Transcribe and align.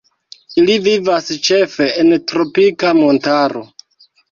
Ili 0.61 0.77
vivas 0.87 1.29
ĉefe 1.49 1.87
en 2.05 2.11
tropika 2.33 2.95
montaro. 3.03 3.67